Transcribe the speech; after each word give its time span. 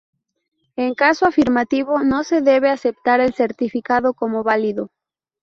En 0.77 0.95
caso 0.95 1.27
afirmativo, 1.27 1.99
no 2.01 2.23
se 2.23 2.41
debe 2.41 2.71
aceptar 2.71 3.19
el 3.19 3.35
certificado 3.35 4.15
como 4.15 4.43
válido. 4.43 4.89